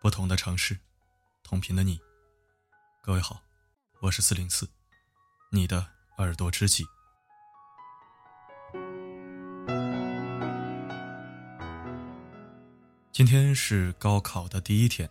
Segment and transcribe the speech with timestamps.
[0.00, 0.78] 不同的城市，
[1.42, 1.98] 同频的你。
[3.02, 3.42] 各位好，
[4.00, 4.70] 我是四零四，
[5.50, 5.84] 你的
[6.18, 6.84] 耳朵知己。
[13.10, 15.10] 今天是高考的第一天，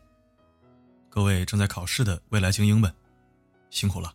[1.10, 2.96] 各位正在考试的未来精英们，
[3.70, 4.14] 辛苦了。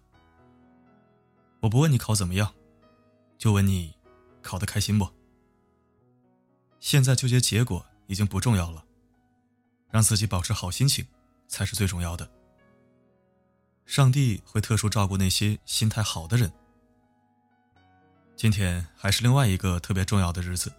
[1.61, 2.55] 我不问你考怎么样，
[3.37, 3.95] 就问你
[4.41, 5.07] 考得开心不？
[6.81, 8.83] 现在纠结结果已经不重要了。
[9.93, 11.07] 让自己保持好心情，
[11.47, 12.29] 才是最重要的。
[13.85, 16.51] 上帝会特殊照顾那些心态好的人。
[18.35, 20.73] 今天还是另外一个特别重要的日子，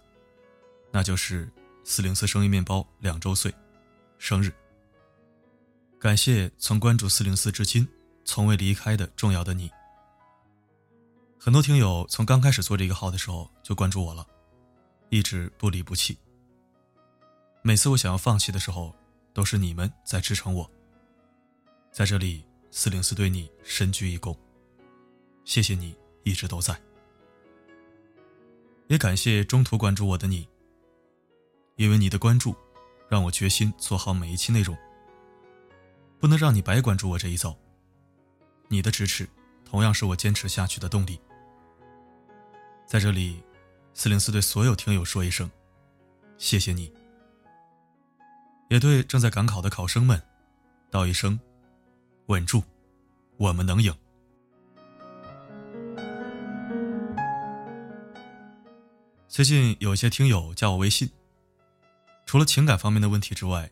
[0.90, 1.48] 那就是
[1.84, 3.54] 四零四生意面包两周岁
[4.18, 4.52] 生日。
[6.00, 7.88] 感谢从关注四零四至今
[8.24, 9.70] 从未离开的重要的你。
[11.38, 14.26] 很多听友从刚开始做这个号的时候就关注我了，
[15.08, 16.18] 一直不离不弃。
[17.62, 18.92] 每次我想要放弃的时候。
[19.34, 20.70] 都是你们在支撑我。
[21.92, 24.34] 在这里，四零四对你深鞠一躬，
[25.44, 26.80] 谢谢你一直都在，
[28.88, 30.48] 也感谢中途关注我的你。
[31.76, 32.54] 因为你的关注，
[33.08, 34.76] 让我决心做好每一期内容，
[36.20, 37.56] 不能让你白关注我这一遭。
[38.68, 39.28] 你的支持，
[39.64, 41.20] 同样是我坚持下去的动力。
[42.86, 43.42] 在这里，
[43.92, 45.50] 四零四对所有听友说一声，
[46.38, 46.92] 谢谢你。
[48.74, 50.20] 也对正在赶考的考生们，
[50.90, 51.38] 道一声：
[52.26, 52.60] 稳住，
[53.36, 53.94] 我们能赢。
[59.28, 61.08] 最近有一些听友加我微信，
[62.26, 63.70] 除了情感方面的问题之外，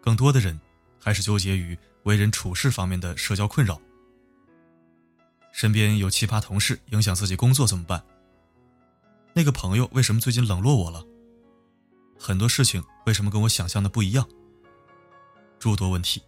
[0.00, 0.56] 更多的人
[1.00, 3.80] 还是纠结于为人处事方面的社交困扰。
[5.50, 8.00] 身边有奇葩同事影响自己工作怎么办？
[9.32, 11.04] 那个朋友为什么最近冷落我了？
[12.16, 14.28] 很多事情为什么跟我想象的不一样？
[15.58, 16.22] 诸多问题，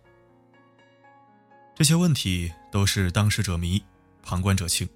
[1.74, 3.84] 这些问题都是当事者迷，
[4.22, 4.88] 旁观者清。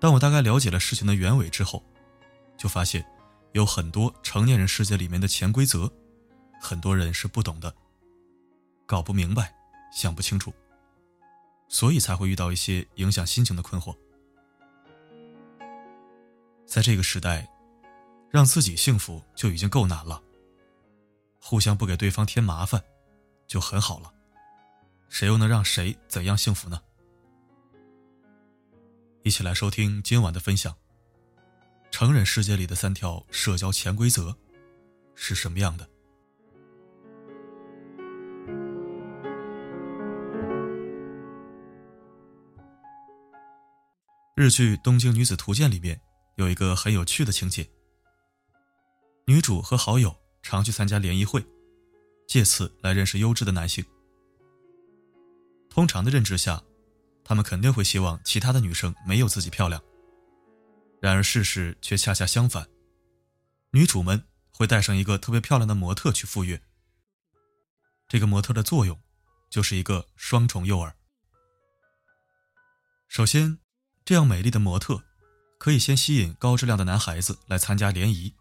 [0.00, 1.80] 当我大概了解了事情的原委之后，
[2.56, 3.06] 就发现
[3.52, 5.88] 有很多成年人世界里面的潜规则，
[6.60, 7.72] 很多人是不懂的，
[8.84, 9.54] 搞不明白，
[9.92, 10.52] 想不清楚，
[11.68, 13.96] 所以才会遇到一些影响心情的困惑。
[16.66, 17.48] 在这个时代。
[18.32, 20.22] 让自己幸福就已经够难了，
[21.44, 22.82] 互相不给对方添麻烦，
[23.48, 24.14] 就很好了，
[25.08, 26.80] 谁又能让谁怎样幸福呢？
[29.24, 30.74] 一起来收听今晚的分享。
[31.90, 34.34] 成人世界里的三条社交潜规则
[35.16, 35.86] 是什么样的？
[44.36, 46.00] 日剧《东京女子图鉴》里面
[46.36, 47.68] 有一个很有趣的情节。
[49.26, 51.44] 女主和好友常去参加联谊会，
[52.26, 53.84] 借此来认识优质的男性。
[55.70, 56.62] 通常的认知下，
[57.24, 59.82] 他们肯定会希望其他的女生没有自己漂亮。
[61.00, 62.68] 然而事实却恰恰相反，
[63.70, 66.60] 女主们会带上一个特别漂亮的模特去赴约。
[68.06, 69.00] 这个模特的作用，
[69.48, 70.92] 就是一个双重诱饵。
[73.08, 73.58] 首先，
[74.04, 75.02] 这样美丽的模特，
[75.58, 78.34] 可以先吸引高质量的男孩子来参加联谊。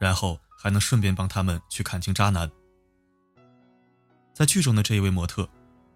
[0.00, 2.50] 然后还能顺便帮他们去看清渣男。
[4.34, 5.48] 在剧中的这一位模特，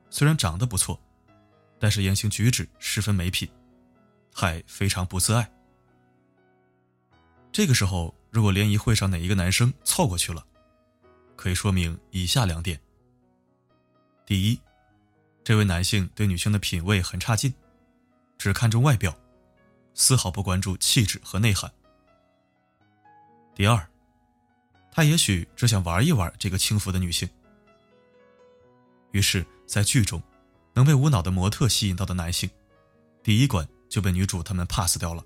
[0.09, 0.99] 虽然长得不错，
[1.81, 3.51] 但是言行举止十分没品，
[4.33, 5.51] 还非常不自爱。
[7.51, 10.47] 这个时候，如果联谊会上哪一个男生凑过去了，
[11.35, 12.81] 可以说明以下两点：
[14.25, 14.61] 第一，
[15.43, 17.53] 这位男性对女性的品味很差劲，
[18.39, 19.13] 只看重外表，
[19.93, 21.69] 丝毫不关注气质和内涵；
[23.57, 23.92] 第二。
[24.95, 27.27] 他也许只想玩一玩这个轻浮的女性，
[29.11, 30.23] 于是，在剧中，
[30.75, 32.49] 能被无脑的模特吸引到的男性，
[33.23, 35.25] 第一关就被女主他们 pass 掉了。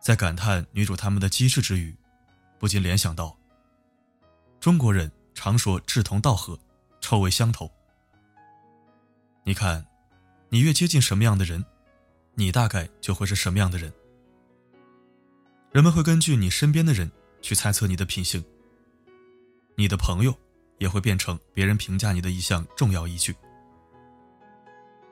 [0.00, 1.94] 在感叹女主他们的机智之余，
[2.60, 3.36] 不禁联想到：
[4.60, 6.56] 中国人常说志同道合，
[7.00, 7.68] 臭味相投。
[9.42, 9.84] 你看，
[10.48, 11.64] 你越接近什么样的人，
[12.34, 13.92] 你大概就会是什么样的人。
[15.72, 17.08] 人们会根据你身边的人
[17.40, 18.44] 去猜测你的品性，
[19.76, 20.36] 你的朋友
[20.78, 23.36] 也会变成别人评价你的一项重要依据。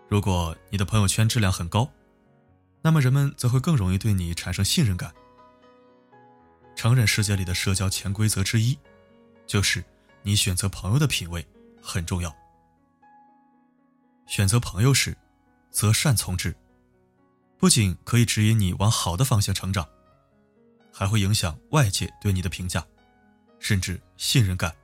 [0.08, 1.88] 如果你的朋友圈质量很高，
[2.82, 5.14] 那么人们则会更容易对你产生信任感。
[6.74, 8.76] 成人世界里的社交潜规则之一，
[9.46, 9.84] 就是
[10.22, 11.46] 你选择朋友的品味
[11.80, 12.34] 很重要。
[14.26, 15.16] 选择朋友时，
[15.70, 16.52] 择善从之，
[17.58, 19.88] 不仅可以指引你往好的方向成长。
[20.98, 22.84] 还会影响外界对你的评价。
[23.60, 24.74] 甚至信任感。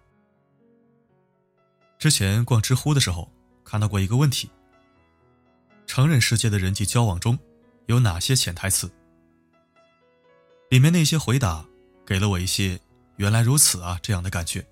[1.98, 3.28] 之前逛知乎的时候
[3.64, 4.48] 看到过一个问题：
[5.86, 7.38] 成人世界的人际交往中
[7.86, 8.90] 有哪些潜台词？
[10.70, 11.64] 里面那些回答
[12.04, 12.80] 给了我一些
[13.16, 14.64] “原来如此啊”这样的感觉。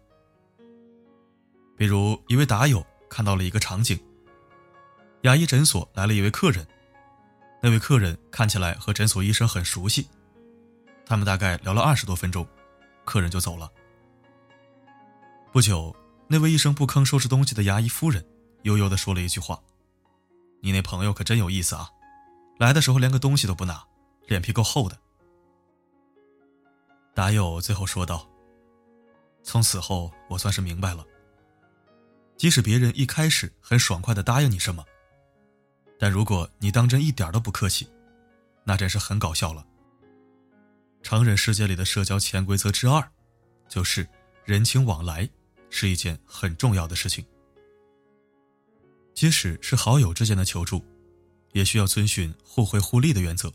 [1.77, 3.99] 比如一位打友看到了一个场景：
[5.23, 6.67] 牙医诊所来了一位客人，
[7.61, 10.09] 那位客人看起来和诊所医生很熟悉，
[11.12, 12.49] 他们大概聊了二十多分钟，
[13.05, 13.70] 客人就走了。
[15.53, 15.94] 不久，
[16.26, 18.25] 那位一声不吭收拾东西的牙医夫人
[18.62, 19.61] 悠悠地说了一句话
[20.62, 21.91] ：“你那朋友可真有意思啊，
[22.59, 23.85] 来的时候连个东西都不拿，
[24.26, 24.99] 脸皮够厚的。”
[27.12, 28.26] 打友最后说道
[29.44, 31.05] ：“从此后，我算是明白了，
[32.38, 34.82] 即使别人一开始很爽快的答应你什么，
[35.99, 37.87] 但如果你当真一点都不客气，
[38.64, 39.67] 那真是很搞笑了。
[41.02, 43.06] 成人世界里的社交潜规则之二，
[43.69, 44.08] 就是
[44.44, 45.28] 人情往来。”
[45.75, 47.25] 是一件很重要的事情。
[49.14, 50.84] 即使是好友之间的求助，
[51.52, 53.50] 也需要遵循互惠互利的原则。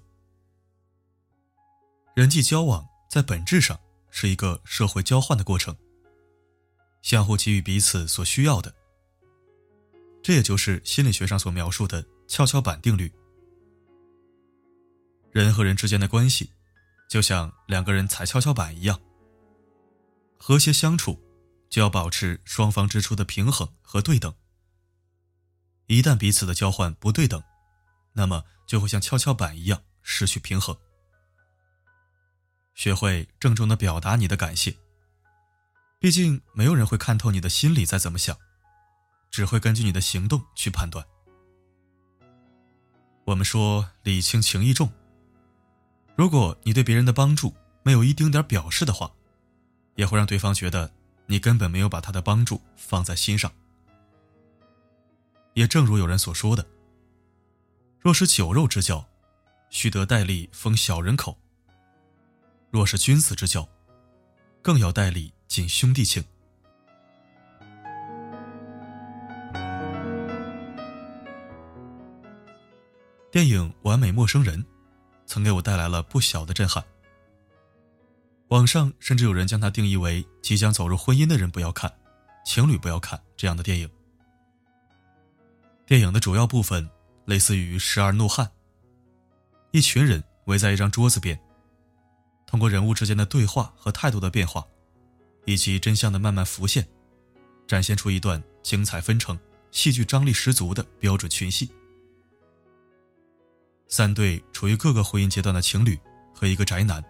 [2.15, 3.79] 人际交往在本质上
[4.09, 5.77] 是一个社会交换的过程，
[7.03, 8.73] 相互给予彼此所需要的。
[10.23, 13.13] 这也就是心理学上所描述的跷跷板定律。
[15.31, 16.49] 人和人之间的关系，
[17.07, 19.00] 就像两个人踩跷跷板一样，
[20.38, 21.24] 和谐相处。
[21.69, 24.33] 就要保持双方支出的平衡和对等。
[25.88, 27.44] 一旦彼此的交换不对等，
[28.13, 30.77] 那么就会像跷跷板一样失去平衡。
[32.74, 34.77] 学会郑重的表达你的感谢。
[36.00, 38.38] 毕竟没有人会看透你的心里在怎么想，
[39.30, 41.06] 只会根据你的行动去判断。
[43.25, 44.89] 我们说礼轻情意重。
[46.18, 47.54] 如果你对别人的帮助
[47.84, 49.10] 没有一丁点表示的话，
[49.96, 50.92] 也会让对方觉得。
[51.30, 53.52] 你根本没有把他的帮助放在心上，
[55.56, 56.66] 也正如有人所说的
[58.00, 59.06] ：“若是酒肉之交，
[59.69, 61.34] 须得戴礼封小人口；
[62.72, 63.68] 若是君子之交，
[64.62, 66.24] 更要戴礼尽兄弟情。”
[73.30, 74.64] 电影《完美陌生人》
[75.27, 76.83] 曾给我带来了不小的震撼。
[78.47, 81.94] 网上甚至有人将它定义为即将走入婚姻的人不要看，
[82.45, 83.89] 情侣不要看这样的电影。
[85.85, 86.89] 电影的主要部分
[87.25, 88.45] 类似于《十二怒汉》，
[89.71, 91.38] 一群人围在一张桌子边，
[92.45, 94.65] 通过人物之间的对话和态度的变化，
[95.45, 96.88] 以及真相的慢慢浮现，
[97.68, 99.38] 展现出一段精彩纷呈、
[99.71, 101.69] 戏剧张力十足的标准群戏。
[103.88, 106.00] 三对处于各个婚姻阶段的情侣
[106.34, 107.04] 和一个宅男。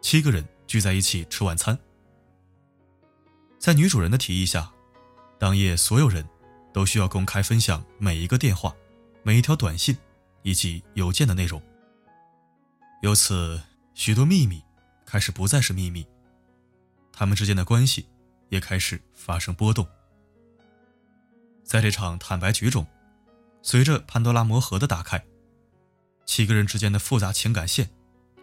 [0.00, 1.78] 七个人聚在一起吃晚餐，
[3.58, 4.72] 在女主人的提议下，
[5.38, 6.28] 当夜所有人
[6.72, 8.74] 都需要公开分享每一个电话、
[9.22, 9.96] 每一条短信
[10.42, 11.62] 以及邮件的内容。
[13.02, 13.60] 由此，
[13.94, 14.62] 许多秘密
[15.04, 16.06] 开始不再是秘密，
[17.12, 18.08] 他们之间的关系
[18.48, 19.86] 也开始发生波动。
[21.62, 22.84] 在这场坦白局中，
[23.62, 25.24] 随着潘多拉魔盒的打开，
[26.24, 27.90] 七个人之间的复杂情感线。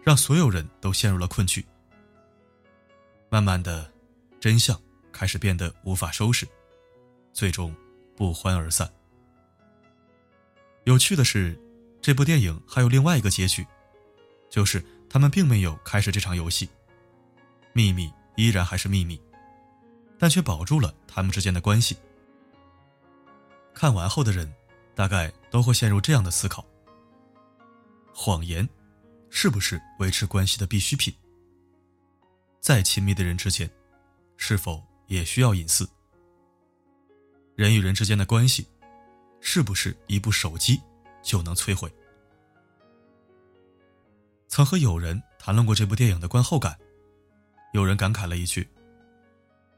[0.02, 1.62] 让所有人都陷入了困局。
[3.28, 3.92] 慢慢的，
[4.40, 4.80] 真相
[5.12, 6.48] 开始变得无法收拾，
[7.32, 7.74] 最终
[8.16, 8.90] 不欢而散。
[10.84, 11.60] 有趣的是，
[12.00, 13.66] 这部电影还有另外一个结局，
[14.48, 16.68] 就是他们并没有开始这场游戏，
[17.74, 19.20] 秘密依然还是秘密，
[20.18, 21.96] 但却保住了他们之间的关系。
[23.74, 24.50] 看完后的人，
[24.94, 26.66] 大概都会陷入这样的思考：
[28.22, 28.68] 谎言。
[29.30, 31.14] 是不是维持关系的必需品？
[32.60, 33.70] 再亲密的人之间，
[34.36, 35.88] 是否也需要隐私？
[37.54, 38.66] 人与人之间的关系，
[39.40, 40.78] 是不是一部手机
[41.22, 41.90] 就能摧毁？
[44.48, 46.78] 曾和友人谈论过这部电影的观后感，
[47.72, 48.68] 有人感慨了一句：“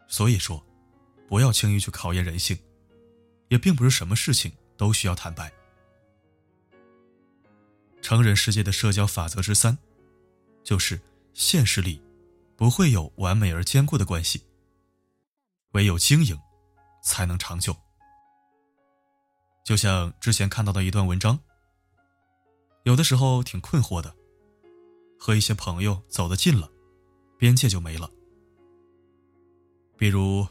[0.08, 0.64] 所以说，
[1.28, 2.58] 不要轻易去考验人性，
[3.50, 5.52] 也并不是什么事情都需要坦白。”
[8.02, 9.78] 成人世界的社交法则之三，
[10.62, 11.00] 就是
[11.32, 12.02] 现实里
[12.56, 14.44] 不会有完美而坚固的关系，
[15.70, 16.36] 唯有经营
[17.02, 17.74] 才能长久。
[19.64, 21.38] 就像之前看到的一段文章，
[22.82, 24.12] 有的时候挺困惑的，
[25.16, 26.68] 和一些朋友走得近了，
[27.38, 28.10] 边界就没了。
[29.96, 30.44] 比如，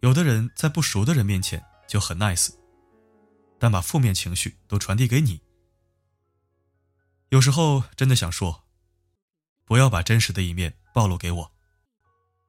[0.00, 2.48] 有的人在不熟的人面前就很 nice，
[3.58, 5.38] 但把负面情绪都传递给你。
[7.34, 8.62] 有时候真的想说，
[9.64, 11.52] 不要把真实的一面暴露给我，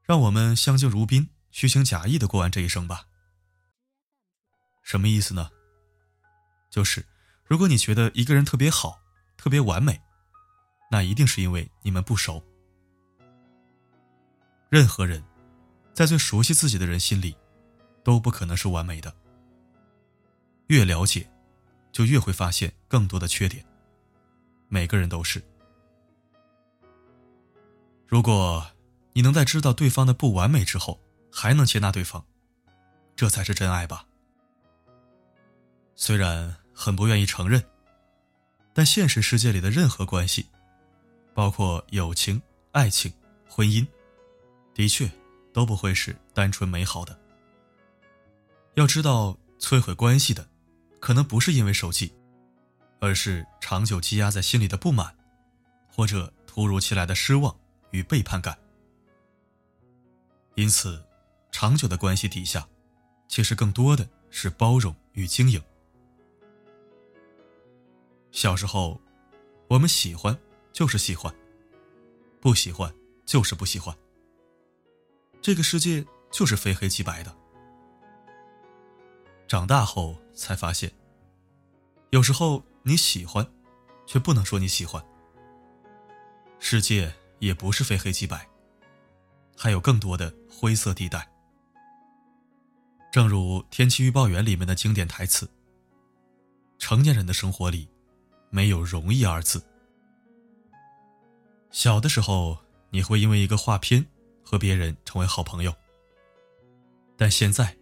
[0.04, 3.08] 让我们相敬如宾、虚情假意的过完这一生吧。
[4.84, 5.50] 什么意思呢？
[6.70, 7.04] 就是
[7.46, 9.02] 如果你觉得一个人特别好、
[9.38, 10.00] 特别完美，
[10.92, 12.44] 那一定是因为你们不熟。
[14.70, 15.24] 任何人，
[15.96, 17.36] 在最熟悉自己的人心里，
[18.04, 19.12] 都不可能是完美的。
[20.68, 21.28] 越了解，
[21.92, 23.66] 就越会发现更多的缺点。
[24.68, 25.44] 每个人都是。
[28.08, 28.66] 如果
[29.14, 31.00] 你能在知道对方的不完美之后，
[31.32, 32.24] 还能接纳对方，
[33.16, 34.06] 这才是真爱吧。
[35.96, 37.64] 虽然很不愿意承认，
[38.74, 40.46] 但现实世界里的任何关系，
[41.34, 42.42] 包括友情、
[42.72, 43.12] 爱情、
[43.48, 43.86] 婚姻，
[44.74, 45.10] 的确
[45.54, 47.18] 都不会是单纯美好的。
[48.76, 50.48] 要知道，摧毁关系的。
[51.00, 52.12] 可能不是因为手气，
[53.00, 55.16] 而是长久积压在心里的不满，
[55.88, 57.56] 或者突如其来的失望
[57.92, 58.58] 与背叛感。
[60.56, 61.04] 因此，
[61.52, 62.68] 长久的关系底下，
[63.28, 65.62] 其实更多的是包容与经营。
[68.32, 69.00] 小时候，
[69.68, 70.38] 我们喜欢
[70.72, 71.34] 就是喜欢，
[72.40, 72.94] 不喜欢
[73.26, 73.96] 就是不喜欢。
[75.42, 77.36] 这个世界就是非黑即白的。
[79.48, 80.92] 长大后才发现，
[82.10, 83.44] 有时候你喜欢，
[84.06, 85.04] 却不能说你喜欢。
[86.60, 88.48] 世界也不是非黑即白，
[89.58, 91.28] 还有更多的灰色地带。
[93.12, 95.50] 正如天气预报员里面的经典台词
[96.78, 97.90] ：“成年人的生活里，
[98.52, 99.66] 没有容易二字。”
[101.72, 102.60] 小的时候，
[102.92, 104.06] 你会因为一个画片
[104.44, 105.74] 和别人成为好朋友，
[107.18, 107.76] 但现在，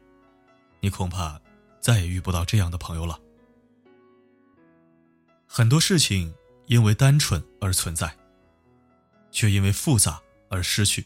[0.80, 1.38] 你恐怕。
[1.82, 3.20] 再也遇不到这样的朋友了。
[5.56, 6.34] 很多事情
[6.66, 8.12] 因为单纯而存在，
[9.30, 10.20] 却因为复杂
[10.50, 11.06] 而失去。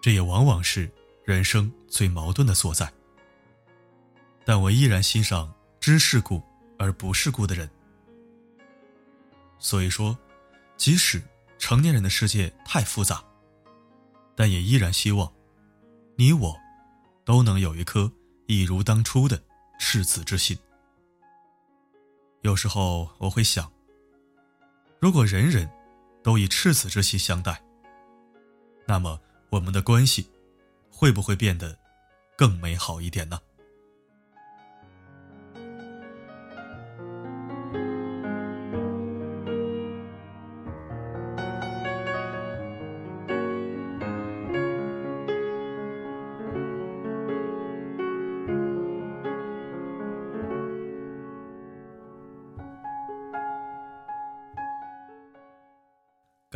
[0.00, 0.88] 这也往往是
[1.24, 2.88] 人生最矛盾的所在。
[4.44, 6.40] 但我依然欣赏知世故
[6.78, 7.68] 而不世故的人。
[9.58, 10.16] 所以说，
[10.76, 11.20] 即使
[11.58, 13.24] 成年人的世界太复杂，
[14.36, 15.28] 但也依然希望
[16.14, 16.56] 你我
[17.24, 18.08] 都能有一颗。
[18.46, 19.42] 一如当初的
[19.80, 20.56] 赤子之心。
[22.42, 23.70] 有时候我会想，
[25.00, 25.68] 如果人人
[26.22, 27.60] 都以赤子之心相待，
[28.86, 30.30] 那么我们的关系
[30.90, 31.78] 会不会变得
[32.36, 33.40] 更美好一点呢？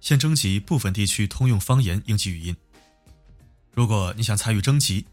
[0.00, 2.56] 现征集部分地区通用方言应急语音。
[3.72, 5.06] 如果你想参与征集，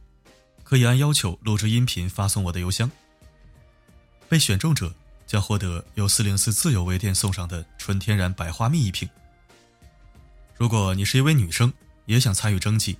[0.63, 2.89] 可以按要求录制音频发送我的邮箱。
[4.27, 4.93] 被选中者
[5.27, 9.07] 将获得由四零四自由微店送上的纯天然百花蜜一瓶。
[10.55, 11.71] 如果你是一位女生，
[12.05, 12.97] 也想参与征集，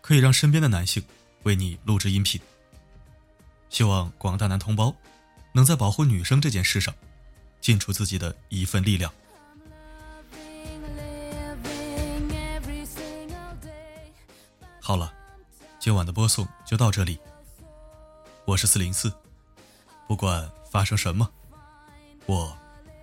[0.00, 1.02] 可以让身边的男性
[1.42, 2.40] 为你录制音频。
[3.68, 4.94] 希望广大男同胞
[5.52, 6.94] 能在保护女生这件事上，
[7.60, 9.12] 尽出自己的一份力量。
[14.86, 15.12] 好了，
[15.80, 17.18] 今晚的播送就到这里。
[18.44, 19.12] 我是四零四，
[20.06, 21.28] 不管发生什么，
[22.26, 22.56] 我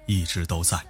[0.07, 0.81] 一直都在。